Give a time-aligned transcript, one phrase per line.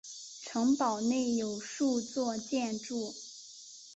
[0.41, 3.13] 城堡内有数座建筑。